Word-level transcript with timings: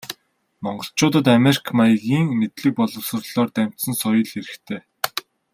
Монголчуудад 0.63 1.25
америк 1.37 1.65
маягийн 1.79 2.27
мэдлэг 2.39 2.73
боловсролоор 2.79 3.47
дамжсан 3.55 3.93
соёл 4.01 4.27
хэрэгтэй. 4.31 4.81